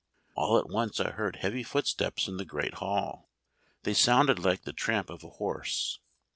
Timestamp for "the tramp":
4.63-5.11